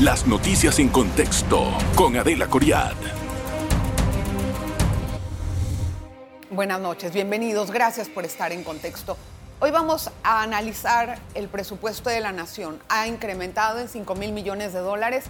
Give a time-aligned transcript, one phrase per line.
[0.00, 2.92] Las noticias en contexto con Adela Coriad.
[6.50, 9.16] Buenas noches, bienvenidos, gracias por estar en contexto.
[9.58, 12.78] Hoy vamos a analizar el presupuesto de la nación.
[12.90, 15.24] Ha incrementado en 5 mil millones de dólares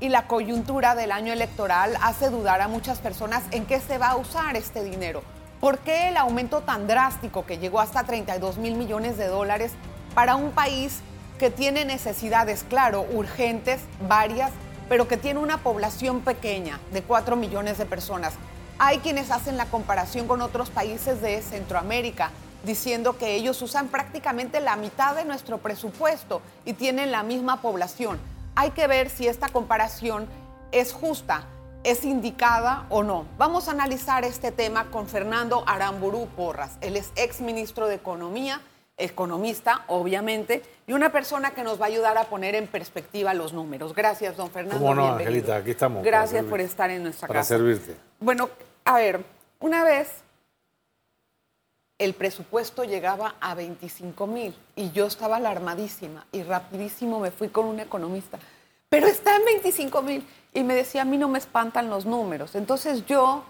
[0.00, 4.08] y la coyuntura del año electoral hace dudar a muchas personas en qué se va
[4.08, 5.22] a usar este dinero.
[5.60, 9.74] ¿Por qué el aumento tan drástico que llegó hasta 32 mil millones de dólares
[10.16, 11.02] para un país
[11.38, 14.50] que tiene necesidades, claro, urgentes, varias,
[14.88, 18.34] pero que tiene una población pequeña de 4 millones de personas?
[18.78, 22.30] Hay quienes hacen la comparación con otros países de Centroamérica,
[22.64, 28.18] diciendo que ellos usan prácticamente la mitad de nuestro presupuesto y tienen la misma población.
[28.56, 30.26] Hay que ver si esta comparación
[30.72, 31.46] es justa
[31.84, 33.24] es indicada o no.
[33.38, 36.76] Vamos a analizar este tema con Fernando Aramburu Porras.
[36.80, 38.60] Él es ex ministro de Economía,
[38.98, 43.52] economista, obviamente, y una persona que nos va a ayudar a poner en perspectiva los
[43.52, 43.94] números.
[43.94, 44.78] Gracias, don Fernando.
[44.78, 45.56] ¿Cómo no, Angelita?
[45.56, 46.04] Aquí estamos.
[46.04, 47.32] Gracias por estar en nuestra casa.
[47.32, 47.96] Para servirte.
[48.20, 48.50] Bueno,
[48.84, 49.24] a ver,
[49.60, 50.08] una vez
[51.98, 57.66] el presupuesto llegaba a 25 mil y yo estaba alarmadísima y rapidísimo me fui con
[57.66, 58.38] un economista.
[58.88, 62.54] Pero está en 25 mil y me decía, a mí no me espantan los números.
[62.54, 63.44] Entonces yo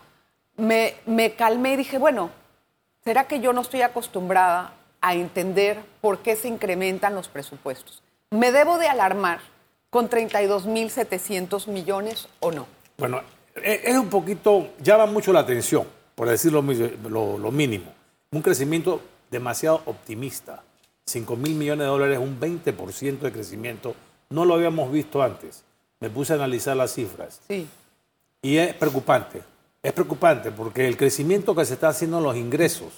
[0.57, 2.31] me, me calmé y dije, bueno,
[3.05, 8.03] ¿será que yo no estoy acostumbrada a entender por qué se incrementan los presupuestos?
[8.31, 9.41] ¿Me debo de alarmar
[9.91, 12.67] con 32.700 millones o no?
[12.99, 13.23] Bueno,
[13.57, 16.63] e, es un poquito, llama mucho la atención, por decir lo,
[17.39, 17.93] lo, mínimo.
[18.31, 20.63] Un crecimiento demasiado optimista.
[21.07, 23.95] 5 mil millones de dólares, un 20% de crecimiento.
[24.29, 25.65] No lo habíamos visto antes
[26.01, 27.41] me puse a analizar las cifras.
[27.49, 27.67] Sí.
[28.43, 29.43] Y es preocupante.
[29.83, 32.93] Es preocupante porque el crecimiento que se está haciendo en los ingresos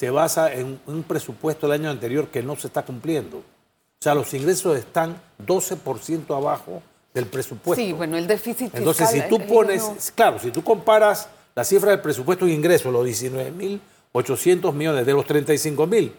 [0.00, 3.36] se basa en un presupuesto del año anterior que no se está cumpliendo.
[3.36, 7.84] O sea, los ingresos están 12% abajo del presupuesto.
[7.84, 12.00] Sí, bueno, el déficit Entonces, si tú pones, claro, si tú comparas la cifra del
[12.00, 16.12] presupuesto de ingresos, los 19.800 millones de los 35.000,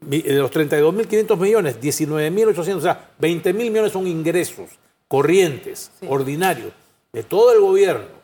[0.00, 4.70] de los 32.500 millones, 19.800, o sea, 20.000 millones son ingresos
[5.08, 6.72] corrientes, ordinarios,
[7.12, 8.21] de todo el gobierno,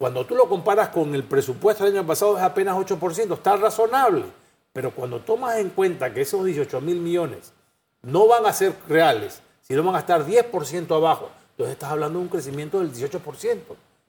[0.00, 4.24] cuando tú lo comparas con el presupuesto del año pasado es apenas 8%, está razonable.
[4.72, 7.52] Pero cuando tomas en cuenta que esos 18 mil millones
[8.00, 12.24] no van a ser reales, sino van a estar 10% abajo, entonces estás hablando de
[12.24, 13.58] un crecimiento del 18%.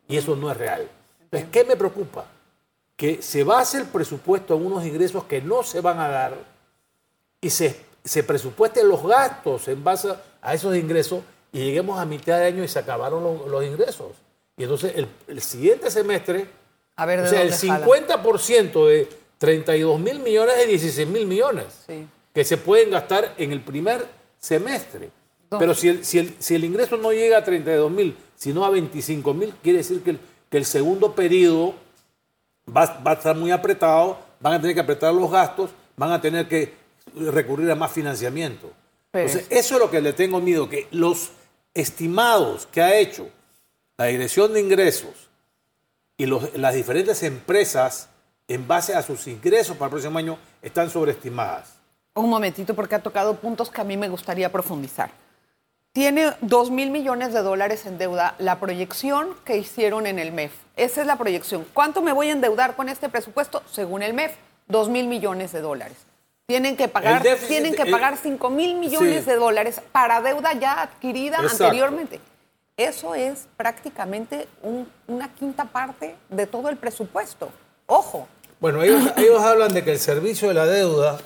[0.07, 0.87] Y eso no es real.
[1.23, 2.23] Entonces, ¿qué me preocupa?
[2.95, 6.37] Que se base el presupuesto en unos ingresos que no se van a dar
[7.41, 10.07] y se, se presupuesten los gastos en base
[10.41, 11.21] a esos ingresos
[11.51, 14.13] y lleguemos a mitad de año y se acabaron los, ingresos.
[14.61, 14.93] Y entonces
[15.27, 16.45] el, siguiente semestre,
[16.95, 21.65] a ver, o sea, el 50% de 32 mil millones es 16 mil millones
[22.31, 24.05] que se pueden gastar en el primer
[24.37, 25.09] semestre.
[25.49, 28.69] Pero si el, si, el, si el, ingreso no llega a 32 mil, sino a
[28.69, 31.73] 25 mil, quiere decir que el, que el segundo periodo
[32.69, 36.21] va, va a estar muy apretado, van a tener que apretar los gastos, van a
[36.21, 36.71] tener que
[37.15, 38.71] recurrir a más financiamiento.
[39.11, 41.31] Entonces, eso es lo que le tengo miedo, que los
[41.73, 43.27] estimados que ha hecho
[44.01, 45.29] la Dirección de Ingresos
[46.17, 48.09] y las diferentes empresas
[48.47, 51.75] en base a sus ingresos para el próximo año están sobreestimadas.
[52.15, 55.11] Un momentito, porque ha tocado puntos que a mí me gustaría profundizar.
[55.93, 60.53] Tiene 2 mil millones de dólares en deuda la proyección que hicieron en el MEF.
[60.77, 61.65] Esa es la proyección.
[61.71, 63.61] ¿Cuánto me voy a endeudar con este presupuesto?
[63.71, 64.33] Según el MEF,
[64.67, 65.97] 2 mil millones de dólares.
[66.47, 71.37] Tienen que pagar, tienen que pagar 5 mil millones de dólares para deuda ya adquirida
[71.37, 72.19] anteriormente.
[72.77, 74.47] Eso es prácticamente
[75.07, 77.51] una quinta parte de todo el presupuesto.
[77.85, 78.27] Ojo.
[78.59, 81.19] Bueno, ellos, ellos hablan de que el servicio de la deuda,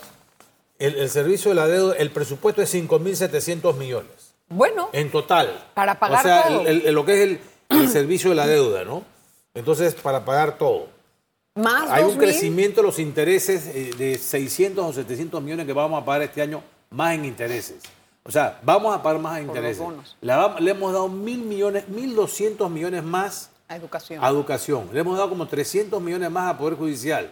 [0.79, 4.35] el, servicio de la deuda, el presupuesto es 5.700 millones.
[4.49, 4.89] Bueno.
[4.91, 5.65] En total.
[5.73, 6.91] Para pagar o sea, todo.
[6.91, 7.39] lo que es
[7.69, 9.03] el servicio de la deuda, ¿no?
[9.53, 10.89] Entonces, para pagar todo.
[11.89, 16.03] Hay un crecimiento de los intereses eh, de 600 o 700 millones que vamos a
[16.03, 17.77] pagar este año más en intereses.
[18.27, 19.85] O sea, vamos a pagar más en intereses.
[20.19, 24.23] Le, le, hemos dado mil millones, 1.200 millones más a educación.
[24.23, 24.89] a educación.
[24.91, 27.31] Le hemos dado como 300 millones más a Poder Judicial.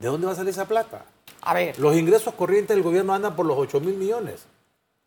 [0.00, 1.04] ¿De dónde va a salir esa plata?
[1.42, 1.78] A ver.
[1.78, 4.46] Los ingresos corrientes del gobierno andan por los 8 mil millones.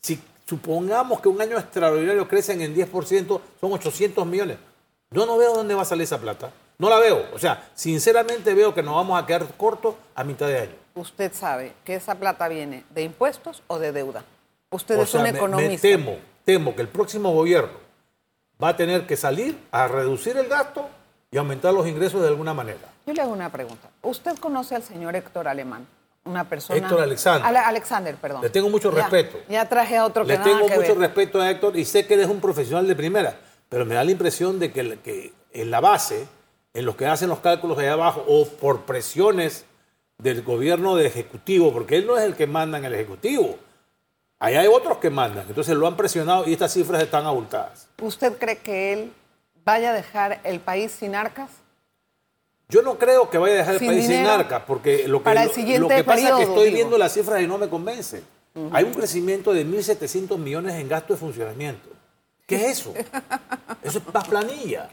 [0.02, 4.58] Si supongamos que un año extraordinario crecen en 10%, son 800 millones.
[5.12, 6.50] Yo no veo dónde va a salir esa plata.
[6.78, 7.26] No la veo.
[7.34, 10.76] O sea, sinceramente veo que nos vamos a quedar cortos a mitad de año.
[10.96, 14.24] Usted sabe que esa plata viene de impuestos o de deuda.
[14.74, 15.88] Usted es un economista.
[15.88, 17.74] Me temo, temo que el próximo gobierno
[18.62, 20.90] va a tener que salir a reducir el gasto
[21.32, 22.80] y aumentar los ingresos de alguna manera.
[23.06, 23.90] Yo le hago una pregunta.
[24.02, 25.88] ¿Usted conoce al señor Héctor Alemán?
[26.26, 26.80] una persona.
[26.80, 27.46] Héctor Alexander.
[27.46, 28.42] Ale- Alexander, perdón.
[28.44, 29.40] Le tengo mucho Ya, respeto.
[29.50, 30.98] Ya traje a otro que Le nada tengo que mucho ver.
[31.10, 33.38] respeto a Héctor y sé que él es un profesional de primera,
[33.68, 36.26] pero me da la impresión de que, que en la base,
[36.74, 39.66] en los que hacen los cálculos allá abajo, o por presiones
[40.18, 43.58] del gobierno de ejecutivo, porque él no es el que manda en el ejecutivo.
[44.46, 47.88] Allá hay otros que mandan, entonces lo han presionado y estas cifras están abultadas.
[48.02, 49.14] ¿Usted cree que él
[49.64, 51.50] vaya a dejar el país sin arcas?
[52.68, 55.20] Yo no creo que vaya a dejar el Sin país sin dinero arca, porque lo
[55.20, 56.76] que, para el lo- siguiente lo que pasa es que estoy digo.
[56.76, 58.22] viendo las cifras y no me convencen.
[58.74, 61.90] Hay un crecimiento de 1.700 millones en gasto de funcionamiento.
[62.46, 62.94] ¿Qué es eso?
[63.82, 64.90] Eso es más planilla.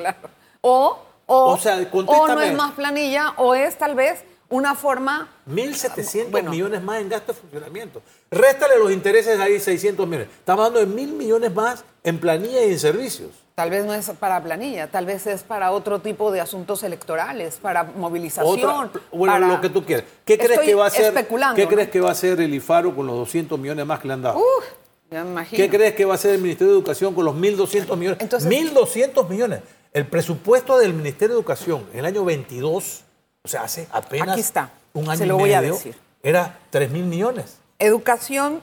[0.61, 0.97] O,
[1.27, 6.31] o, O sea, o no es más planilla, o es tal vez una forma 1.700
[6.31, 6.51] Bueno.
[6.51, 8.03] millones más en gasto de funcionamiento.
[8.31, 10.29] Réstale los intereses ahí 600 millones.
[10.39, 13.31] Estamos hablando de mil millones más en planilla y en servicios.
[13.55, 17.57] Tal vez no es para planilla, tal vez es para otro tipo de asuntos electorales,
[17.61, 18.59] para movilización.
[18.87, 20.05] Otra- bueno, para- lo que tú quieras.
[20.25, 21.13] ¿Qué crees que va a hacer?
[21.55, 21.69] ¿Qué ¿no?
[21.69, 24.23] crees que va a hacer el IFARO con los 200 millones más que le han
[24.23, 24.39] dado?
[24.39, 24.65] Uf,
[25.11, 25.63] ya me imagino.
[25.63, 28.21] ¿Qué crees que va a hacer el Ministerio de Educación con los 1.200 millones?
[28.23, 29.61] Entonces- 1.200 millones.
[29.93, 33.03] El presupuesto del Ministerio de Educación en el año 22,
[33.45, 34.71] o sea, hace apenas Aquí está.
[34.95, 35.97] un año Se lo y voy a medio, decir.
[36.23, 37.59] era 3.000 millones.
[37.79, 38.61] Educación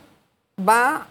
[0.59, 1.07] va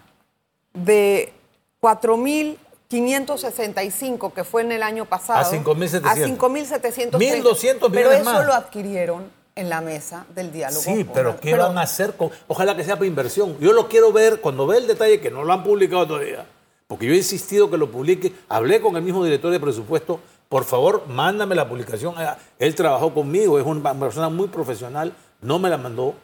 [0.73, 1.33] de
[1.81, 6.05] 4.565, que fue en el año pasado, A 5.700.
[6.05, 7.11] a 5.730.
[7.13, 8.47] 1.200 Pero eso más.
[8.47, 10.81] lo adquirieron en la mesa del diálogo.
[10.83, 12.15] Sí, pero ¿qué van a hacer?
[12.17, 12.31] Con...
[12.47, 13.59] Ojalá que sea para inversión.
[13.59, 16.47] Yo lo quiero ver cuando ve el detalle que no lo han publicado todavía.
[16.87, 18.33] Porque yo he insistido que lo publique.
[18.49, 20.21] Hablé con el mismo director de presupuesto.
[20.49, 22.15] Por favor, mándame la publicación.
[22.17, 25.13] Ah, Él trabajó conmigo, es una persona muy profesional.
[25.41, 26.15] No me la mandó.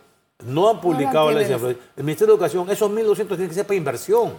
[0.45, 1.61] No han publicado la tienes.
[1.61, 1.75] cifra.
[1.97, 4.33] El Ministerio de Educación, esos 1.200 tienen que ser para inversión.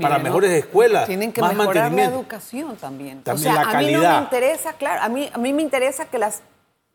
[0.00, 0.24] para ¿no?
[0.24, 1.06] mejores escuelas.
[1.06, 2.20] Tienen que más mejorar la mantenimiento.
[2.20, 3.22] educación también.
[3.22, 5.62] También o sea, la a mí no me interesa, claro, a mí, a mí me
[5.62, 6.42] interesa que, las,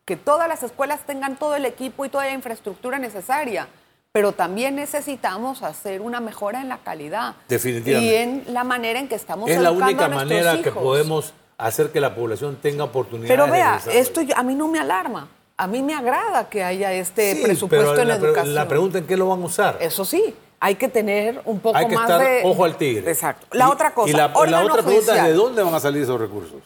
[0.06, 3.68] que todas las escuelas tengan todo el equipo y toda la infraestructura necesaria,
[4.14, 7.36] pero también necesitamos hacer una mejora en la calidad.
[7.50, 8.14] Definitivamente.
[8.14, 10.70] Y en la manera en que estamos Es la educando única a nuestros manera que
[10.70, 10.84] hijos.
[10.84, 13.32] podemos hacer que la población tenga oportunidades.
[13.38, 15.28] Pero vea, esto a mí no me alarma.
[15.56, 18.56] A mí me agrada que haya este Sí, presupuesto pero en la, educación.
[18.56, 19.78] la pregunta en qué lo van a usar.
[19.80, 22.42] Eso sí, hay que tener un poco Hay que más estar de...
[22.44, 23.10] ojo al tigre.
[23.12, 23.46] Exacto.
[23.52, 26.02] La Y- otra cosa, Y la, la otra pregunta es de dónde van a salir
[26.02, 26.62] esos recursos.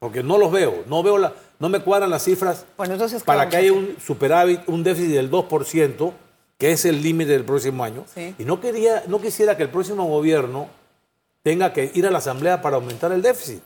[0.00, 0.82] Porque no los veo.
[0.86, 3.96] No veo la, no me cuadran las cifras Bueno, entonces, ¿qué para que haya un
[4.04, 6.12] superávit, un déficit del 2%,
[6.58, 8.04] que es el límite del próximo año.
[8.12, 8.34] Sí.
[8.38, 10.68] Y no quería, no quisiera que el próximo gobierno
[11.42, 13.62] tenga que ir a la asamblea para aumentar el déficit.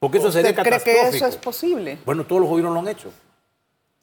[0.00, 1.10] Porque eso sería ¿Usted cree catastrófico.
[1.10, 1.98] que eso es posible?
[2.04, 3.12] Bueno, todos los gobiernos lo han hecho.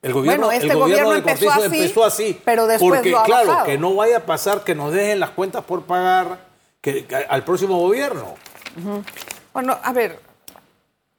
[0.02, 2.42] El gobierno, Bueno, este el gobierno, empezó así, empezó así.
[2.46, 3.66] pero después Porque, lo ha claro, bajado.
[3.66, 6.38] que no vaya a pasar que nos dejen las cuentas por pagar
[6.82, 8.36] que, que al próximo gobierno.
[9.52, 10.20] Bueno, a ver,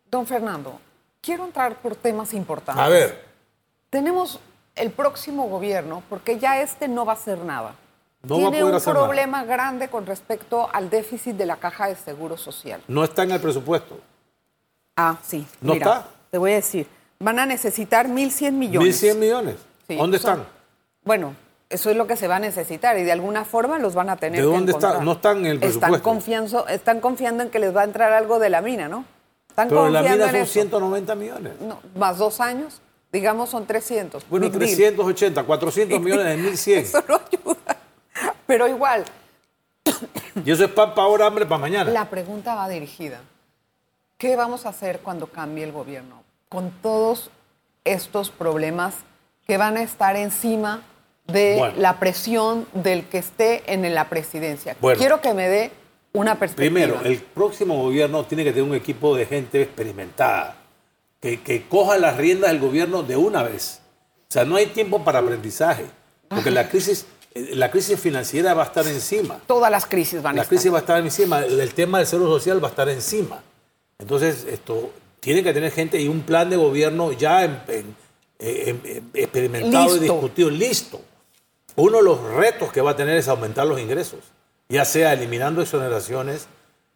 [0.08, 0.80] don Fernando,
[1.20, 2.82] quiero entrar por temas importantes.
[2.82, 3.26] A ver,
[3.90, 4.38] Tenemos
[4.76, 7.75] el próximo gobierno, porque ya este no va a hacer nada.
[8.22, 8.92] No va a Tiene un nada.
[8.92, 12.80] problema grande con respecto al déficit de la caja de seguro social.
[12.86, 13.98] no está en el presupuesto.
[15.00, 15.46] Ah, sí.
[15.60, 16.08] ¿No mira, está?
[16.32, 16.88] Te voy a decir,
[17.20, 19.00] van a necesitar 1.100 millones.
[19.02, 19.54] 1.100 millones.
[19.86, 20.46] Sí, ¿Dónde son- están?
[21.04, 21.34] Bueno,
[21.70, 24.16] eso es lo que se va a necesitar y de alguna forma los van a
[24.16, 24.88] tener ¿De dónde está?
[24.88, 25.04] encontrar.
[25.04, 26.02] No están en el Están presupuesto.
[26.02, 29.04] confiando, están confiando en que les va a entrar algo de la mina, ¿no?
[29.48, 30.52] Están Pero la confiando mina en son eso.
[30.52, 31.52] 190 millones.
[31.60, 32.80] No, más dos años,
[33.12, 34.24] digamos son 300.
[34.28, 34.66] Bueno, Big deal.
[34.74, 36.78] 380, 400 millones de 1.100.
[36.82, 37.76] Eso no ayuda.
[38.46, 39.04] Pero igual,
[40.44, 41.90] Y eso es pan para ahora, hambre para mañana.
[41.90, 43.20] la pregunta va dirigida.
[44.18, 46.25] ¿Qué vamos a hacer cuando cambie el gobierno?
[46.48, 47.30] Con todos
[47.84, 48.94] estos problemas
[49.46, 50.82] que van a estar encima
[51.28, 51.75] de Bueno.
[51.78, 54.76] la presión del que esté en la presidencia.
[54.80, 54.98] Bueno.
[54.98, 55.70] Quiero que me dé
[56.12, 56.87] una perspectiva.
[56.87, 60.56] Primero, el próximo gobierno tiene que tener un equipo de gente experimentada,
[61.20, 63.80] que, que coja las riendas del gobierno de una vez.
[64.28, 65.84] O sea, no hay tiempo para aprendizaje,
[66.28, 69.38] porque la crisis, la crisis financiera va a estar encima.
[69.46, 70.56] Todas las crisis van a La estar.
[70.56, 73.42] crisis va a estar encima, el, el tema del seguro social va a estar encima.
[74.02, 77.97] Entonces, esto tiene que tener gente y un plan de gobierno ya en- en-
[78.38, 81.00] en- en- experimentado y discutido, listo.
[81.75, 84.21] Uno de los retos que va a tener es aumentar los ingresos,
[84.69, 86.47] ya sea eliminando exoneraciones,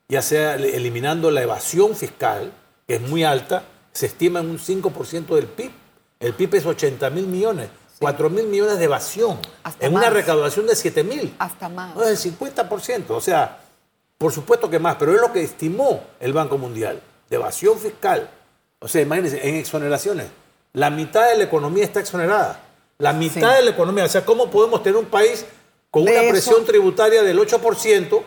[0.08, 2.52] ya sea el- eliminando la evasión fiscal,
[2.86, 5.72] que es muy alta, se estima en un 5% del PIB.
[6.20, 7.68] El PIB es 80 mil millones,
[7.98, 11.34] 4 mil millones de evasión, Hasta en una recaudación de 7 mil.
[11.40, 11.96] Hasta más.
[11.96, 13.16] No, es el 50%.
[13.16, 13.58] O sea,
[14.22, 18.30] por supuesto que más, pero es lo que estimó el Banco Mundial de evasión fiscal.
[18.78, 20.28] O sea, imagínense, en exoneraciones,
[20.74, 22.60] la mitad de la economía está exonerada.
[22.98, 23.56] La mitad Sí.
[23.56, 24.04] de la economía.
[24.04, 25.44] O sea, ¿cómo podemos tener un país
[25.90, 28.22] con De una eso- presión tributaria del 8%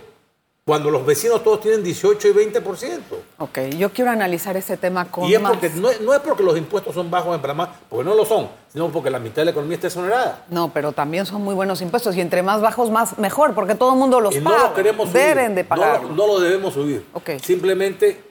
[0.66, 3.16] cuando los vecinos todos tienen 18 y 20%.
[3.38, 6.44] Ok, yo quiero analizar ese tema con Y es más- porque, no, no es porque
[6.44, 9.46] los impuestos son bajos en Panamá, porque no lo son, sino porque la mitad de
[9.46, 10.44] la economía está exonerada.
[10.50, 13.94] No, pero también son muy buenos impuestos y entre más bajos, más mejor, porque todo
[13.94, 14.64] el mundo los y no paga.
[14.64, 15.22] lo queremos subir.
[15.24, 16.10] Deben de No- pagarlo.
[16.10, 17.06] No, lo debemos subir.
[17.14, 17.30] Ok.
[17.42, 18.22] Simplemente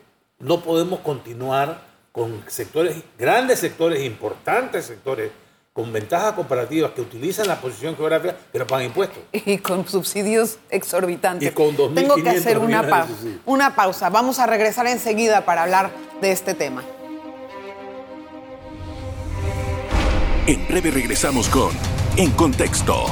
[0.40, 1.80] no podemos continuar
[2.12, 5.30] con sectores, grandes sectores, importantes sectores,
[5.72, 9.18] con ventajas comparativas que utilizan la posición geográfica, pero pagan impuestos.
[9.32, 11.48] y con subsidios exorbitantes.
[11.50, 13.08] Y con 2.500 Tengo que hacer una, pa-
[13.46, 14.10] una pausa.
[14.10, 16.84] Vamos a regresar enseguida para hablar de este tema.
[20.46, 21.70] En breve regresamos con
[22.18, 23.06] En Contexto.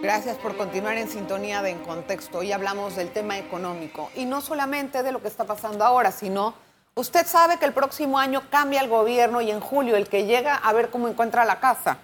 [0.00, 2.38] Gracias por continuar en sintonía de En Contexto.
[2.38, 6.54] Hoy hablamos del tema económico y no solamente de lo que está pasando ahora, sino
[6.94, 10.54] usted sabe que el próximo año cambia el gobierno y en julio el que llega
[10.54, 11.98] a ver cómo encuentra la casa.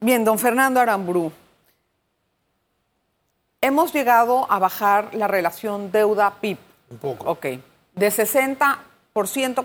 [0.00, 1.30] Bien, don Fernando Aramburu,
[3.60, 6.58] hemos llegado a bajar la relación deuda-PIB.
[6.90, 7.30] Un poco.
[7.30, 7.46] Ok.
[7.94, 8.87] De 60%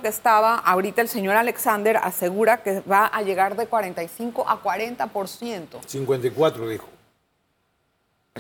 [0.02, 5.80] que estaba, ahorita el señor Alexander asegura que va a llegar de 45 a 40%.
[5.86, 6.88] 54 dijo.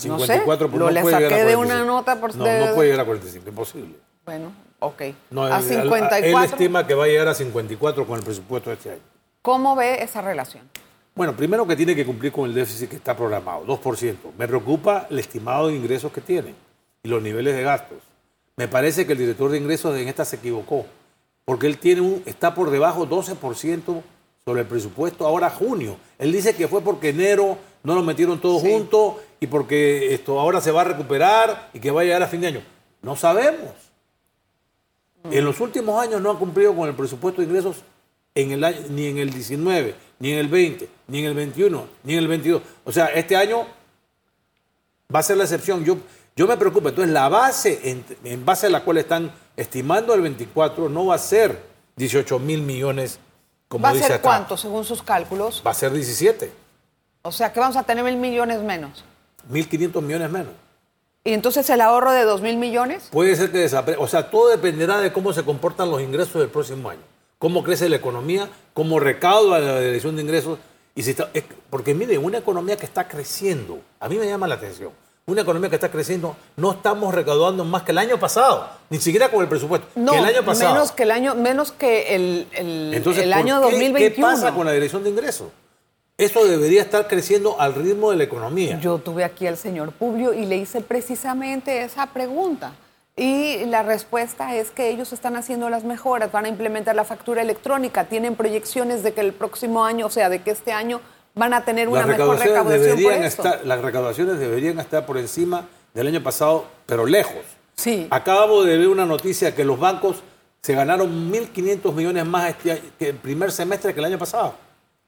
[0.05, 1.61] No sé, 54, pues lo no le saqué de 45.
[1.61, 3.95] una nota por- No, de- no puede llegar a 45, imposible.
[4.25, 5.01] Bueno, ok.
[5.29, 6.25] No, a él- 54.
[6.39, 9.01] Él estima que va a llegar a 54 con el presupuesto de este año.
[9.43, 10.67] ¿Cómo ve esa relación?
[11.13, 14.31] Bueno, primero que tiene que cumplir con el déficit que está programado, 2%.
[14.37, 16.55] Me preocupa el estimado de ingresos que tiene
[17.03, 17.99] y los niveles de gastos.
[18.55, 20.85] Me parece que el director de ingresos en esta se equivocó,
[21.45, 24.01] porque él tiene un, está por debajo 12%
[24.45, 25.97] sobre el presupuesto ahora junio.
[26.19, 28.71] Él dice que fue porque enero no lo metieron todos Sí.
[28.71, 32.27] juntos y porque esto ahora se va a recuperar y que va a llegar a
[32.27, 32.61] fin de año.
[33.01, 33.71] No sabemos.
[35.31, 37.77] En los últimos años no ha cumplido con el presupuesto de ingresos
[38.35, 41.85] en el año, ni en el 19, ni en el 20, ni en el 21,
[42.03, 42.61] ni en el 22.
[42.83, 43.65] O sea, este año
[45.13, 45.83] va a ser la excepción.
[45.85, 45.97] Yo,
[46.35, 46.89] yo me preocupo.
[46.89, 51.15] Entonces, la base en, en base a la cual están estimando el 24 no va
[51.15, 51.61] a ser
[51.95, 53.19] 18 mil millones,
[53.67, 54.21] como ¿Va a ser acá.
[54.21, 55.61] cuánto, según sus cálculos?
[55.65, 56.51] Va a ser 17,
[57.21, 59.03] O sea, que vamos a tener mil millones menos.
[59.51, 60.53] 1.500 millones menos.
[61.25, 63.07] ¿Y entonces el ahorro de dos mil millones?
[63.11, 64.03] Puede ser que desaparezca.
[64.03, 67.01] O sea, todo dependerá de cómo se comportan los ingresos del próximo año.
[67.39, 70.59] Cómo crece la economía, cómo recauda la dirección de ingresos.
[70.95, 74.47] Y si está, es- porque mire, una economía que está creciendo, a mí me llama
[74.47, 74.91] la atención.
[75.25, 79.29] Una economía que está creciendo, no estamos recaudando más que el año pasado, ni siquiera
[79.31, 79.87] con el presupuesto.
[79.95, 80.73] No, que el año pasado.
[80.73, 84.15] menos que el año, menos que el, el- Entonces, el ¿por año qué- 2021.
[84.15, 85.47] ¿Qué pasa con la dirección de ingresos?
[86.17, 88.77] Esto debería estar creciendo al ritmo de la economía.
[88.81, 92.73] Yo tuve aquí al señor Publio y le hice precisamente esa pregunta.
[93.15, 97.41] Y la respuesta es que ellos están haciendo las mejoras, van a implementar la factura
[97.43, 100.99] electrónica, tienen proyecciones de que el próximo año, o sea, de que este año
[101.35, 106.07] van a tener una mejor recaudación por estar, las recaudaciones deberían estar por encima del
[106.07, 107.41] año pasado, pero lejos.
[107.75, 108.07] Sí.
[108.11, 110.17] Acabo de ver una noticia que los bancos
[110.61, 114.53] se ganaron 1.500 millones más este año- que el primer semestre que el año pasado.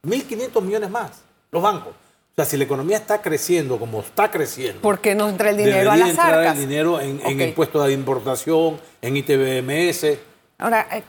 [0.03, 1.11] 1.500 millones más,
[1.51, 1.93] los bancos.
[1.93, 5.91] O sea, si la economía está creciendo como está creciendo, Porque no entra el dinero
[5.91, 6.55] a las entrar arcas.
[6.57, 10.17] el dinero en, impuestos de importación, en ITBMS.
[10.57, 11.03] Ahora, eh,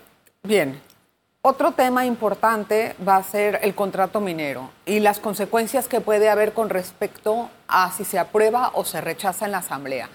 [0.44, 0.80] bien,
[1.46, 6.52] otro tema importante va a ser el contrato minero y las consecuencias que puede haber
[6.52, 10.08] con respecto a si se aprueba o se rechaza en la Asamblea.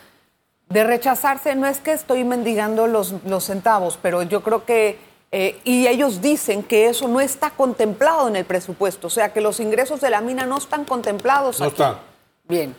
[0.68, 5.00] De rechazarse, no es que estoy mendigando los, los centavos, pero yo creo que,
[5.32, 9.40] eh, y ellos dicen que eso no está contemplado en el presupuesto, o sea, que
[9.40, 11.62] los ingresos de la mina no están contemplados.
[11.62, 11.82] No aquí.
[11.82, 11.98] están.
[12.44, 12.76] Bien,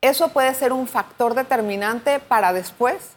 [0.00, 3.16] ¿eso puede ser un factor determinante para después?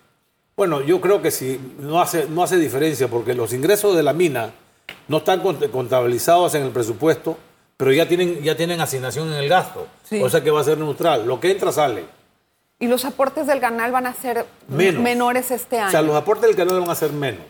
[0.58, 4.12] Bueno, yo creo que sí, no hace, no hace diferencia porque los ingresos de la
[4.12, 4.52] mina
[5.08, 7.38] no están cont- contabilizados en el presupuesto,
[7.78, 9.88] pero ya tienen, ya tienen asignación en el gasto.
[10.04, 10.20] Sí.
[10.22, 11.28] O sea que va a ser neutral.
[11.28, 12.06] Lo que entra sale.
[12.80, 15.02] Y los aportes del canal van a ser Menos.
[15.04, 15.90] menores este año.
[15.90, 17.46] O sea, los aportes del canal van a ser menos.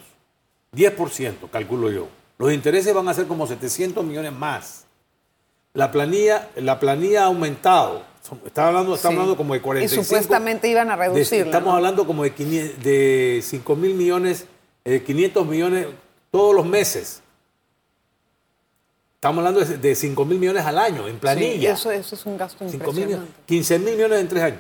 [0.76, 2.10] 10%, calculo yo.
[2.38, 4.84] Los intereses van a ser como 700 millones más.
[5.74, 8.04] La planilla, la planilla ha aumentado.
[8.46, 9.14] Está hablando, está Sí.
[9.14, 10.02] hablando como de 45.
[10.02, 11.46] Y supuestamente iban a de- reducirla.
[11.46, 11.76] estamos ¿no?
[11.78, 14.46] hablando como de, 500 de 5 mil millones,
[14.86, 15.88] eh, 500 millones
[16.32, 17.22] todos los meses.
[19.16, 21.74] Estamos hablando de, de 5 mil millones al año en Sí, planilla.
[21.74, 23.42] eso, eso es un gasto 5 mil millones, impresionante.
[23.48, 24.60] 15 mil millones en tres años.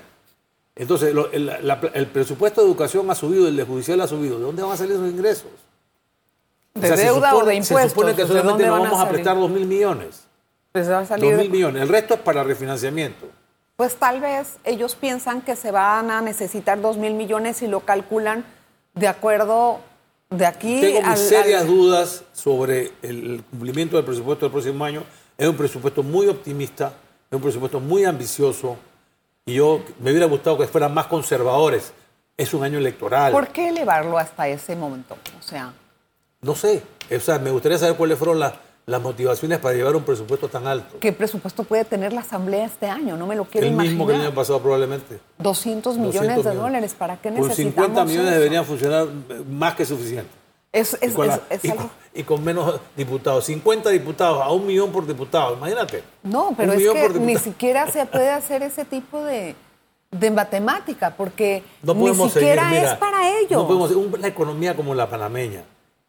[0.76, 4.38] Entonces, lo- el, la- el presupuesto de educación ha subido, el de judicial ha subido.
[4.40, 5.48] ¿De dónde van a salir esos ingresos?
[6.74, 7.82] ¿De O sea, se deuda supone- o de impuestos?
[7.84, 9.12] Se supone que ¿De solamente nos vamos a, salir?
[9.14, 10.24] prestar 2 mil millones.
[10.72, 11.82] Pues va a 2 salir de- mil millones.
[11.82, 13.28] El resto es para refinanciamiento.
[13.78, 17.82] Pues tal vez ellos piensan que se van a necesitar dos mil millones y lo
[17.82, 18.44] calculan
[18.96, 19.80] de acuerdo
[20.32, 25.04] de aquí Tengo mis serias al- dudas sobre el cumplimiento del presupuesto del próximo año.
[25.38, 26.92] Es un presupuesto muy optimista,
[27.30, 28.78] es un presupuesto muy ambicioso.
[29.46, 31.94] Y yo me hubiera gustado que fueran más conservadores.
[32.36, 33.32] Es un año electoral.
[33.32, 35.16] ¿Por qué elevarlo hasta ese momento?
[35.40, 35.72] O sea,
[36.42, 36.82] No sé.
[37.16, 38.54] O sea, me gustaría saber cuáles fueron las,
[38.88, 40.96] las motivaciones para llevar un presupuesto tan alto.
[41.02, 43.18] ¿qué presupuesto puede tener la Asamblea este año?
[43.18, 43.94] No me lo quiero El imaginar.
[43.94, 45.20] mismo que el año pasado probablemente.
[45.40, 46.62] 200 millones 200 de millones.
[46.62, 46.96] dólares.
[46.98, 48.40] ¿Para qué Con necesitamos 50 millones eso?
[48.40, 49.08] deberían funcionar
[49.50, 50.32] más que suficiente.
[50.72, 53.44] Es, es, y, con la- es- es y algo- con- y con menos diputados.
[53.44, 55.58] 50 diputados a un millón por diputado.
[55.58, 56.04] Imagínate.
[56.24, 59.54] No, pero es que ni siquiera se puede hacer ese tipo de,
[60.12, 63.58] de matemática, porque No ni siquiera seguir, mira, es para ello.
[63.58, 65.64] No podemos una economía como la panameña,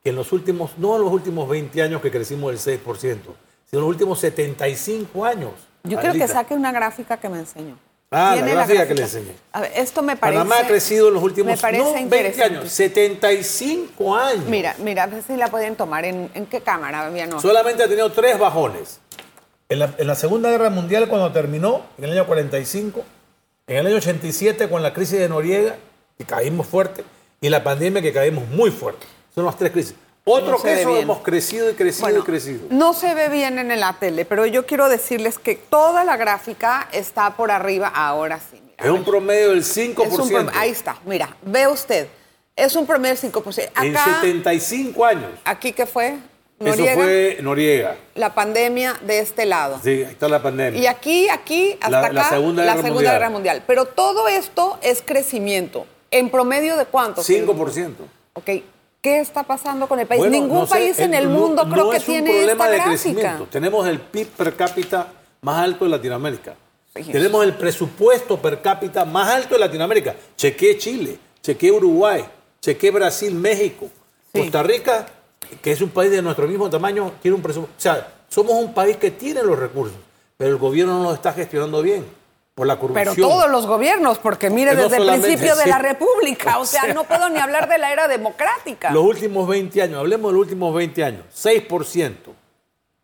[0.09, 3.29] que en los últimos, no en los últimos 20 años que crecimos del 6%, sino
[3.73, 5.51] en los últimos 75 años.
[5.85, 7.77] Yo quiero que saque una gráfica que me enseñó.
[8.11, 9.33] Ah, la ¿Tiene gráfica que le enseñé.
[9.53, 10.39] A ver, esto me parece.
[10.39, 12.57] Panamá ha crecido en los últimos me parece no, 20 interesante.
[12.57, 14.47] años, 75 años.
[14.47, 16.07] Mira, mira, a ver si la pueden tomar.
[16.07, 17.11] ¿En, en qué cámara?
[17.27, 17.39] No.
[17.39, 19.01] Solamente ha tenido tres bajones.
[19.69, 23.05] En la, en la Segunda Guerra Mundial, cuando terminó, en el año 45,
[23.67, 25.77] en el año 87, con la crisis de Noriega,
[26.17, 27.05] que caímos fuerte,
[27.43, 29.07] y la pandemia, que caímos muy fuerte.
[29.39, 29.95] Son las tres crisis.
[30.25, 31.03] Otro No se que ve eso bien.
[31.03, 32.61] hemos crecido y crecido Bueno, y crecido.
[32.71, 36.89] no se ve bien en la tele, pero yo quiero decirles que toda la gráfica
[36.91, 37.87] está por arriba.
[37.87, 38.61] Ahora sí.
[38.61, 40.07] Mira, Es un promedio del 5%.
[40.09, 42.09] Es un ahí está, mira, ve usted.
[42.57, 43.71] Es un promedio del 5%.
[43.81, 45.31] en Acá, 75 años.
[45.45, 46.19] aquí que fue
[46.59, 47.97] Noriega, Eso fue Noriega.
[48.17, 49.79] la pandemia de este lado.
[49.85, 50.81] Sí, ahí está la pandemia.
[50.81, 53.15] Y aquí, aquí, hasta La- acá, la Segunda la Guerra Segunda Mundial.
[53.15, 53.63] Guerra Mundial.
[53.69, 55.87] Pero todo esto es crecimiento.
[56.11, 57.23] ¿En promedio de cuánto?
[57.23, 58.05] 5%.
[58.35, 58.51] Ok.
[59.01, 60.21] ¿Qué está pasando con el país?
[60.21, 62.65] Bueno, Ningún no sé, país en el mundo no creo que es un tiene problema
[62.65, 62.91] esta de gráfica.
[62.91, 63.47] crecimiento.
[63.51, 65.13] Tenemos el PIB per cápita
[65.43, 66.57] más alto de Latinoamérica.
[66.97, 67.05] Sí.
[67.13, 70.17] Tenemos el presupuesto per cápita más alto de Latinoamérica.
[70.37, 72.25] Chequé Chile, chequé Uruguay,
[72.61, 73.89] chequé Brasil, México.
[74.35, 74.41] Sí.
[74.41, 75.07] Costa Rica,
[75.63, 77.77] que es un país de nuestro mismo tamaño, tiene un presupuesto.
[77.79, 79.97] O sea, somos un país que tiene los recursos,
[80.37, 82.05] pero el gobierno no los está gestionando bien
[82.59, 83.15] por la corrupción.
[83.15, 86.67] Pero todos los gobiernos, porque mire, No desde el principio de la República, o O
[86.67, 88.91] sea, no puedo ni hablar de la era democrática.
[88.91, 92.15] Los últimos 20 años, hablemos de los últimos 20 años, 6%.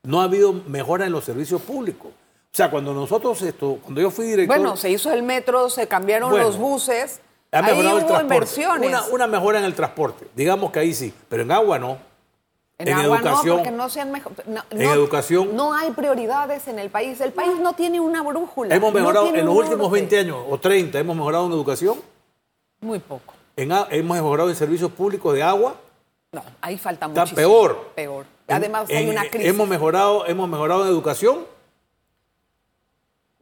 [0.02, 2.11] No ha habido mejora en los servicios públicos.
[2.11, 5.87] O sea, cuando nosotros esto, cuando yo fui director, Bueno, se hizo el metro, se
[5.87, 7.20] cambiaron Bueno, los buses,
[7.52, 8.23] ha ahí el hubo transporte.
[8.23, 8.88] inversiones.
[8.88, 11.97] Una, una mejora en el transporte, digamos que ahí sí, pero en agua no.
[12.76, 15.73] En, En agua educación- no, porque no se han mejo- no- en no- educación- No
[15.75, 17.21] hay prioridades en el país.
[17.21, 18.75] El país no tiene una brújula.
[18.75, 19.93] Hemos mejorado en los últimos norte.
[20.00, 22.00] 20 años o 30, hemos mejorado en educación,
[22.80, 23.32] Muy poco.
[23.56, 25.76] en hemos mejorado en servicios públicos de agua,
[26.32, 27.37] No, ahí falta Está muchísimo.
[27.37, 27.91] peor.
[27.95, 28.26] Peor.
[28.49, 29.49] En- Además hay una crisis.
[29.50, 31.47] Hemos mejorado, hemos mejorado en educación.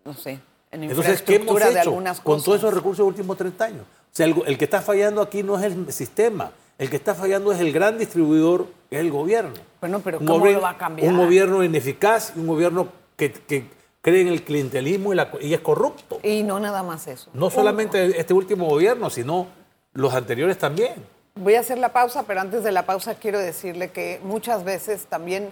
[0.05, 0.41] no sé,
[0.73, 3.83] en Entonces, ¿qué hemos hecho con todos esos recursos de los últimos 30 años?
[3.83, 7.15] O sea, el, el que está fallando aquí no es el sistema, el que está
[7.15, 9.53] fallando es el gran distribuidor, es el gobierno.
[9.81, 11.09] Bueno, pero ¿cómo lo va a cambiar?
[11.13, 13.67] Un gobierno ineficaz un gobierno que, que
[14.01, 16.19] cree en el clientelismo y, la- y es corrupto.
[16.23, 17.31] Y no nada más eso.
[17.35, 19.47] No solamente este último gobierno, sino
[19.93, 20.95] los anteriores también.
[21.35, 25.07] Voy a hacer la pausa, pero antes de la pausa quiero decirle que muchas veces
[25.07, 25.51] también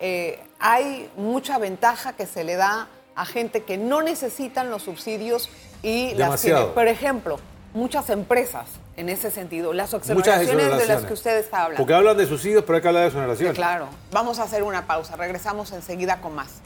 [0.00, 5.48] eh, hay mucha ventaja que se le da a gente que no necesitan los subsidios
[5.82, 6.64] y las tiene.
[6.74, 7.38] Por ejemplo,
[7.74, 11.78] muchas empresas en ese sentido, las Muchas exoneraciones de las que usted está hablando.
[11.78, 13.54] Porque hablan de subsidios, pero hay que hablar de exoneraciones.
[13.54, 16.60] Claro, vamos a hacer una pausa, regresamos enseguida con más.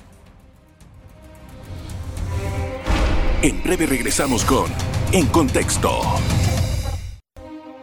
[3.43, 4.67] En breve regresamos con
[5.13, 6.01] En Contexto.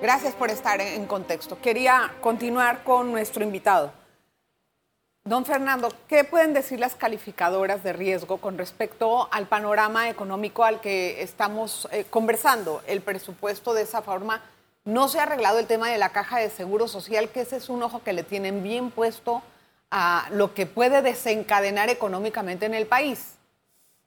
[0.01, 1.57] Gracias por estar en contexto.
[1.61, 3.93] Quería continuar con nuestro invitado.
[5.25, 10.81] Don Fernando, ¿qué pueden decir las calificadoras de riesgo con respecto al panorama económico al
[10.81, 12.81] que estamos eh, conversando?
[12.87, 14.41] El presupuesto de esa forma
[14.83, 17.69] no se ha arreglado el tema de la caja de seguro social, que ese es
[17.69, 19.41] un ojo que le tienen bien puesto
[19.91, 23.35] a lo que puede desencadenar económicamente en el país.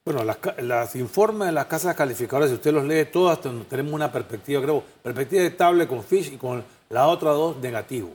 [0.05, 4.13] Bueno, las, informes de las casas calificadoras, si usted los lee todas, ten- tenemos una
[4.13, 8.11] perspectiva, creo, perspectiva estable con Fish y con las otras dos negativo.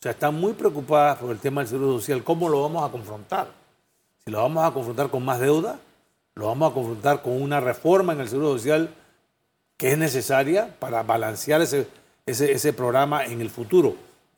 [0.00, 2.24] O sea, están muy preocupadas por el tema del seguro social.
[2.24, 3.48] ¿Cómo lo vamos a confrontar?
[4.24, 5.78] Si lo vamos a confrontar con más deuda,
[6.36, 8.94] lo vamos a confrontar con una reforma en el seguro social
[9.76, 11.86] que es necesaria para balancear ese,
[12.24, 13.94] ese, ese programa en el futuro.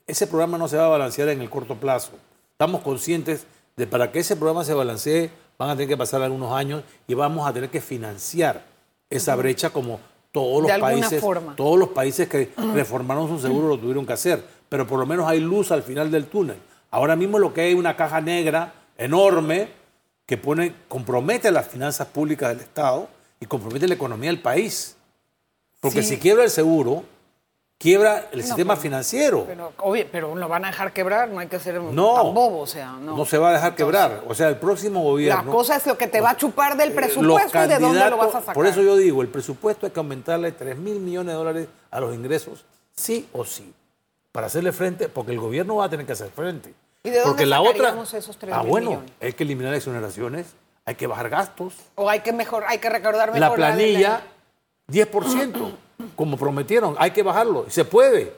[0.08, 2.10] Ese programa no se va a balancear en el corto plazo.
[2.50, 3.46] Estamos conscientes
[3.76, 7.14] de para que ese programa se balancee van a tener que pasar algunos años y
[7.14, 8.64] vamos a tener que financiar
[9.08, 10.00] esa brecha como
[10.32, 11.54] todos los países, forma.
[11.54, 15.28] todos los países que reformaron su seguro lo tuvieron que hacer, pero por lo menos
[15.28, 16.56] hay luz al final del túnel.
[16.92, 19.68] Ahora mismo lo que hay es una caja negra enorme
[20.24, 23.06] que pone, compromete las finanzas públicas del Estado
[23.38, 24.96] y compromete la economía del país.
[25.78, 26.14] Porque Sí.
[26.14, 27.04] si quiebra el seguro,
[27.76, 29.44] quiebra el sistema financiero.
[29.46, 32.14] Pero, obvio, pero lo van a dejar quebrar, no hay que ser No.
[32.14, 33.14] tan bobo, o sea, no.
[33.14, 34.22] No se va a dejar quebrar.
[34.26, 35.52] O sea, el próximo La gobierno.
[35.52, 38.16] cosa es lo que te va a chupar del eh, presupuesto y de dónde lo
[38.16, 38.54] vas a sacar.
[38.54, 42.00] Por eso yo digo, el presupuesto hay que aumentarle 3 mil millones de dólares a
[42.00, 42.64] los ingresos,
[42.96, 43.70] sí o sí,
[44.32, 46.72] para hacerle frente, porque el gobierno va a tener que hacer frente.
[47.04, 49.12] ¿Y de dónde porque la otra, sacaríamos esos 3 ah, bueno, millones?
[49.20, 50.46] hay que eliminar exoneraciones,
[50.84, 54.22] hay que bajar gastos, O hay que mejor, hay que recordar mejor la planilla,
[54.86, 55.72] de 10%,
[56.16, 58.32] como prometieron, hay que bajarlo, se puede.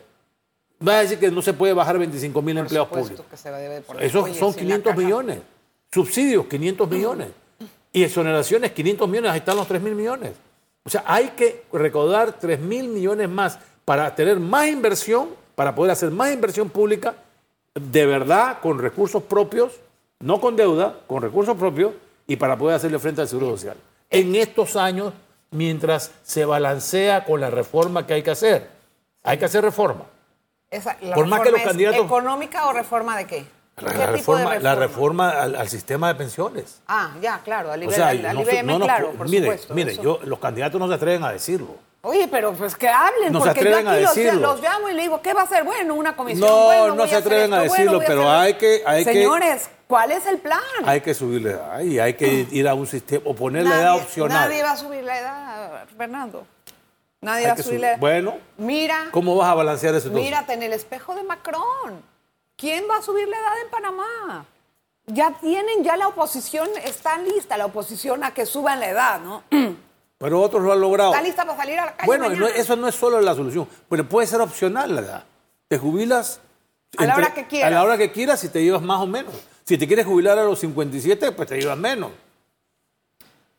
[0.87, 3.27] Va a decir que no se puede bajar 25 mil la- supuesto públicos.
[3.31, 4.03] que se debe poner.
[4.03, 5.39] Esos Oye, son si la 500 caja- millones.
[5.93, 7.29] Subsidios, 500 millones.
[7.93, 9.31] Y exoneraciones, 500 millones.
[9.31, 10.33] Ahí están los 3 mil millones.
[10.83, 15.93] O sea, hay que recaudar 3 mil millones más para tener más inversión, para poder
[15.93, 17.15] hacer más inversión pública,
[17.75, 19.73] de verdad, con recursos propios,
[20.21, 21.93] no con deuda, con recursos propios,
[22.27, 23.77] y para poder hacerle frente al Seguro Social.
[24.11, 25.13] En estos años,
[25.51, 28.69] mientras se balancea con la reforma que hay que hacer.
[29.23, 30.05] Hay que hacer reforma.
[30.71, 33.45] Esa- la Por más que reforma los es candidatos- ¿Económica o reforma de qué?
[33.77, 36.81] La, ¿Qué la tipo reforma, de la reforma al, al sistema de pensiones.
[36.87, 39.29] Ah, ya, claro, al O nivel, sea, al- al no IBM, no nos claro, por
[39.29, 39.75] mire, supuesto.
[39.75, 40.03] mire, eso.
[40.03, 41.75] yo, los candidatos no se atreven a decirlo.
[42.05, 44.41] Oye, pero pues que hablen, No porque yo a aquí los, decirlo.
[44.41, 45.65] los llamo y le digo, ¿qué va a hacer?
[45.65, 46.49] Bueno, una comisión.
[46.49, 49.71] No, bueno, no voy se atreven a esto, decirlo, pero hay que- hay que- Señores,
[49.89, 50.61] ¿cuál es el plan?
[50.85, 53.97] Hay que subirle edad y hay que ir a un sistema o poner la edad
[53.97, 54.49] opcional.
[54.49, 56.47] Nadie va a subir la edad, Fernando.
[57.23, 57.81] Nadie Hay va a subir subir.
[57.81, 57.99] la edad.
[57.99, 60.25] Bueno, Mira, ¿cómo vas a balancear eso entonces?
[60.31, 62.03] mírate en el espejo de Macron.
[62.57, 64.45] ¿Quién va a subir la edad en Panamá?
[65.07, 69.43] Ya tienen, ya la oposición está lista, la oposición a que suban la edad, ¿no?
[70.25, 71.13] Pero otros lo han logrado.
[71.13, 73.69] Está lista para salir a la calle Bueno, no- eso no es solo la solución,
[73.91, 75.25] pero puede ser opcional la edad.
[75.69, 76.41] Te jubilas
[76.97, 77.71] A la hora que quieras.
[77.71, 79.35] A la hora que quieras y te llevas más o menos.
[79.65, 82.11] Si te quieres jubilar a los 57, pues te llevas menos.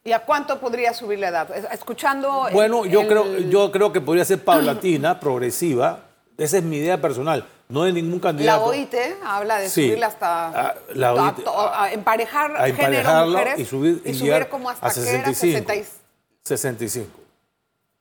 [0.04, 1.56] ¿Y a cuánto podría subir la edad?
[1.56, 2.48] Es- Escuchando.
[2.48, 6.00] el- Bueno, yo el- creo, yo creo que podría ser paulatina, progresiva.
[6.38, 8.66] Esa es mi idea personal, no de ningún La candidato.
[8.66, 9.86] OIT habla de Sí.
[9.88, 10.48] subirla hasta.
[10.48, 13.60] Ah, la OIT, a, a emparejar, a género, mujeres.
[13.60, 16.05] y subir, y subir como hasta a qué era, 65.
[16.46, 17.20] 60 y- 65.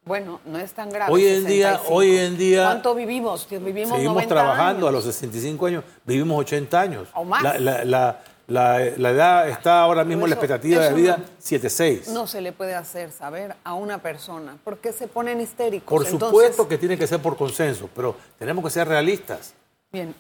[0.05, 1.11] Bueno, no es tan grave.
[1.11, 1.95] Hoy en día- 65.
[1.95, 3.49] hoy en día- ¿Cuánto vivimos?
[3.49, 5.05] Vivimos Seguimos 90 trabajando a años.
[5.05, 7.09] los 65 años, vivimos 80 años.
[7.15, 7.43] O más.
[7.43, 11.25] La, la- la- la- la edad está ahora mismo, la Eso- expectativa de vida, no-
[11.39, 12.09] 76.
[12.09, 14.59] No se le puede hacer saber a una persona.
[14.63, 15.89] ¿Por qué se ponen histéricos?
[15.89, 19.55] Por Entonces, supuesto que tiene que ser por consenso, pero tenemos que ser realistas.
[19.91, 20.15] Bien.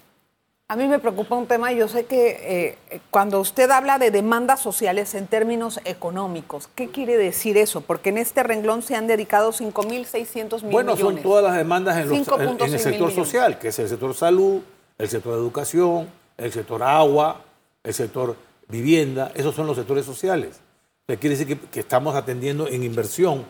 [0.74, 4.58] A mí me preocupa un tema, yo sé que eh, cuando usted habla de demandas
[4.60, 7.80] sociales en términos económicos, ¿qué quiere decir eso?
[7.82, 11.14] Porque en este renglón se han dedicado 5.600 mil Bueno, millones.
[11.14, 13.88] son todas las demandas en, los- en- 5.6 en el sector social, que es el
[13.88, 14.62] sector salud,
[14.98, 17.42] el sector educación, el sector agua,
[17.84, 18.34] el sector
[18.66, 20.58] vivienda, esos son los sectores sociales.
[21.06, 23.44] Que quiere decir que, que estamos atendiendo en inversión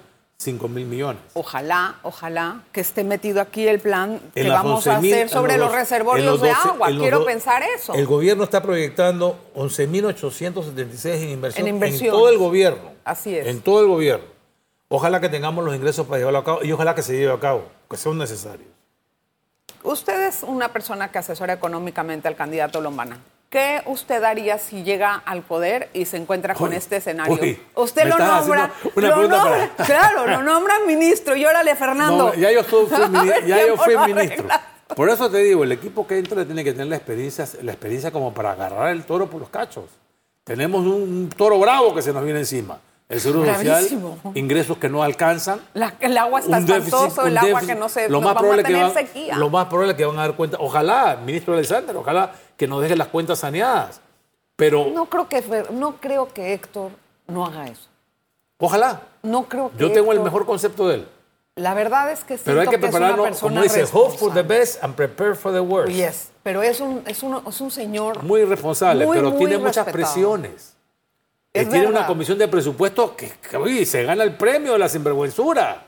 [0.44, 1.20] 5 mil millones.
[1.34, 5.54] Ojalá, ojalá que esté metido aquí el plan que En vamos a 11.000, hacer sobre
[5.54, 6.90] en los, reservorios en de 12 agua.
[6.90, 7.94] en Quiero do- pensar eso.
[7.94, 12.12] El gobierno está proyectando 11.876 en inversión En en, inversiones.
[12.12, 12.92] todo el gobierno.
[13.04, 13.46] Así es.
[13.46, 14.26] En todo el gobierno.
[14.88, 17.40] Ojalá que tengamos los ingresos para llevarlo a cabo y ojalá que se lleve a
[17.40, 18.68] cabo, que son necesarios.
[19.82, 23.18] Usted es una persona que asesora económicamente al candidato Lombana.
[23.54, 27.38] ¿Qué usted haría si llega al poder y se encuentra con Uy, este escenario?
[27.40, 29.42] uy, usted lo nombra, una lo nombra-
[29.76, 31.36] para- claro, lo nombra ministro.
[31.36, 32.30] Y órale, Fernando.
[32.30, 34.48] No, ya yo fui, fui ver ya yo fui ministro.
[34.96, 38.10] Por eso te digo, el equipo que entra tiene que tener la experiencia, la experiencia
[38.10, 39.84] como para agarrar el toro por los cachos.
[40.42, 42.80] Tenemos un, un toro bravo que se nos viene encima.
[43.08, 43.86] El seguro social,
[44.34, 45.60] ingresos que no alcanzan.
[45.74, 48.72] La- el agua está espantoso, el agua que no se lo más probable a que
[48.72, 49.36] tener van, sequía.
[49.36, 52.80] Lo más probable es que van a dar cuenta, ojalá, ministro Alexander, ojalá que nos
[52.80, 54.00] deje las cuentas saneadas.
[54.56, 56.92] Pero No creo que no creo que Héctor
[57.26, 57.88] no haga eso.
[58.58, 59.02] ojalá.
[59.22, 61.08] No creo que Yo tengo el mejor concepto de él.
[61.56, 64.82] La verdad es que Pero hay que prepararnos, persona como dice, hope for the best
[64.82, 65.92] and prepare for the worst.
[65.92, 69.84] Yes, pero es un, es un, es un señor Muy responsable, pero muy tiene muchas
[69.86, 69.92] respetado.
[70.14, 70.73] presiones.
[71.54, 72.00] Es tiene verdad.
[72.00, 75.84] una comisión de presupuesto que, que, uy, se gana el premio de la sinvergüenzura.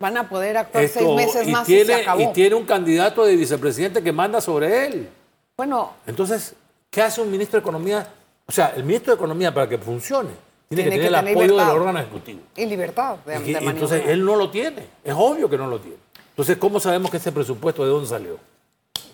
[0.00, 2.20] Van a poder actuar Esto- seis meses y, más y se tiene, acabó.
[2.20, 5.08] y tiene un candidato de vicepresidente que manda sobre él.
[5.56, 6.54] Bueno, Entonces,
[6.90, 8.08] ¿qué hace un ministro de Economía?
[8.46, 10.30] O sea, el ministro de Economía para que funcione
[10.68, 11.66] tiene, Tiene que que tener el tener apoyo libertad.
[11.72, 12.40] del órgano ejecutivo.
[12.56, 14.84] y libertad de, Y- de entonces él no lo tiene.
[15.04, 15.96] Es obvio que no lo tiene.
[16.30, 18.38] Entonces, ¿cómo sabemos que ese presupuesto de dónde salió?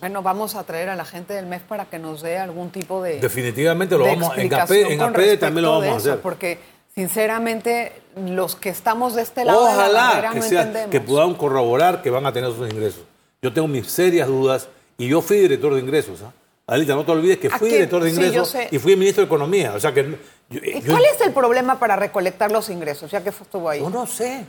[0.01, 3.03] Bueno, vamos a traer a la gente del MEF para que nos dé algún tipo
[3.03, 6.21] de, Definitivamente lo de vamos en APED, en APED también lo vamos a eso, hacer.
[6.21, 6.59] Porque,
[6.95, 10.91] sinceramente, los que estamos de este lado de la Ojalá que, no sea- entendemos.
[10.91, 13.03] que podamos corroborar que van a tener sus ingresos.
[13.43, 16.23] Yo tengo mis serias dudas y yo fui director de ingresos.
[16.23, 16.33] ¿ah?
[16.67, 19.75] Alita, no te olvides que fui director de ingresos y fui ministro de Economía.
[19.75, 20.17] O sea que
[20.49, 23.81] yo, ¿Y yo- cuál es el problema para recolectar los ingresos, ya que estuvo ahí?
[23.81, 24.45] yo no sé.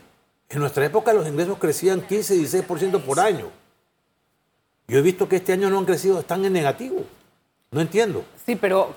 [0.50, 3.48] En nuestra época los ingresos crecían 15, 16% por año.
[4.92, 7.06] Yo he visto que este año no han crecido, están en negativo.
[7.72, 8.26] No entiendo.
[8.46, 8.94] Sí, pero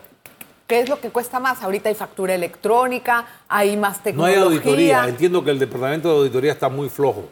[0.67, 1.63] ¿qué es lo que cuesta más?
[1.63, 4.41] Ahorita hay factura electrónica, hay más tecnología.
[4.41, 5.09] No hay auditoría.
[5.09, 7.29] Entiendo que el departamento de auditoría está muy flojo.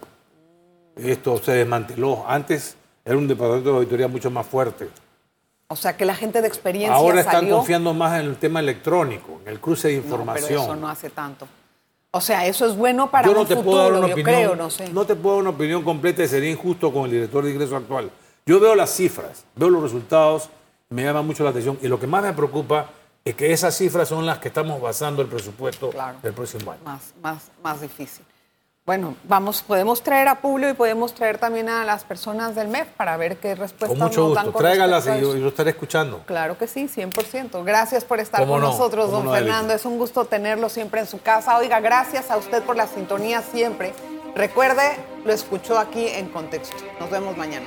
[0.95, 2.25] Esto se desmanteló.
[2.25, 4.89] Antes era un departamento de auditoría mucho más fuerte.
[5.67, 9.41] O sea, que la gente de experiencia Ahora están confiando más en el tema electrónico,
[9.45, 10.53] en el cruce de información.
[10.53, 11.49] No, pero eso no hace tanto.
[12.13, 14.71] O sea, eso es bueno para yo no te puedo dar una opinión, creo, no
[14.71, 14.89] sé.
[14.93, 17.75] No te puedo dar una opinión completa y sería injusto con el director de ingreso
[17.75, 18.09] actual.
[18.45, 20.51] Yo veo las cifras, veo los resultados,
[20.89, 22.91] me llama mucho la atención y lo que más me preocupa
[23.25, 25.91] es que esas cifras son las que estamos basando el presupuesto
[26.23, 26.81] del próximo año.
[26.85, 28.25] Más, más, más difícil.
[28.85, 32.89] Bueno, vamos, podemos traer a Publio y podemos traer también a las personas del MEF
[32.97, 36.25] para ver qué respuestas Con mucho gusto, tráigalas y yo, estaré escuchando.
[36.27, 37.63] Claro que sí, 100%.
[37.63, 39.73] Gracias por estar con nosotros, don Fernando.
[39.73, 41.57] Es un gusto tenerlo siempre en su casa.
[41.59, 43.95] Oiga, gracias a usted por la sintonía siempre.
[44.35, 46.83] Recuerde, lo escuchó aquí en Contexto.
[46.99, 47.67] Nos vemos mañana.